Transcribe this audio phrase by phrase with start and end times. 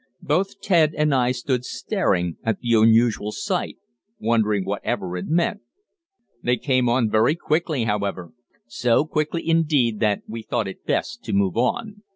[0.23, 3.77] "Both Ted and I stood staring at the unusual sight,
[4.17, 5.61] wondering whatever it meant.
[6.41, 8.31] They came on very quickly, however
[8.65, 12.01] so quickly, indeed, that we thought it best to move on.